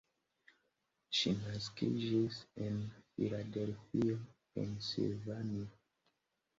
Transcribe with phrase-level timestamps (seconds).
[1.17, 2.81] Ŝi naskiĝis en
[3.13, 4.21] Filadelfio,
[4.59, 5.73] Pensilvanio.